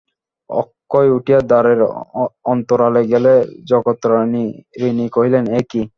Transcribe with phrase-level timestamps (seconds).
[0.49, 1.79] অক্ষয় উঠিয়া দ্বারের
[2.45, 3.33] অন্তরালে গেলে
[3.69, 5.81] জগত্তারিণী কহিলেন, এ কী!